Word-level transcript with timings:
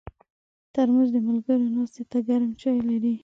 ترموز 0.73 1.09
د 1.13 1.17
ملګرو 1.27 1.73
ناستې 1.75 2.03
ته 2.11 2.17
ګرم 2.27 2.51
چای 2.61 2.79
لري. 2.89 3.13